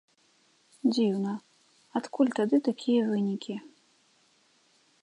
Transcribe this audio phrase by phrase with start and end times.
[0.93, 1.33] Дзіўна,
[2.01, 3.55] адкуль тады такія вынікі!